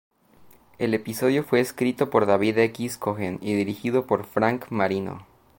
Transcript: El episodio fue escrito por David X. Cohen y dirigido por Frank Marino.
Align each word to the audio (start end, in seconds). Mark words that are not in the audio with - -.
El 0.79 0.95
episodio 0.95 1.43
fue 1.43 1.59
escrito 1.59 2.09
por 2.09 2.25
David 2.25 2.57
X. 2.57 2.97
Cohen 2.97 3.37
y 3.39 3.53
dirigido 3.53 4.07
por 4.07 4.25
Frank 4.25 4.71
Marino. 4.71 5.27